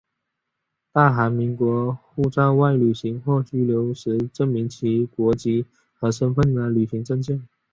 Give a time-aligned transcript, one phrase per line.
[0.91, 7.47] 大韩民国护照外旅行或居留时证明其国籍和身份的旅行证件。